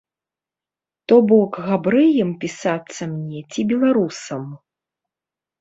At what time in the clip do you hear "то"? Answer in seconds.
1.11-1.17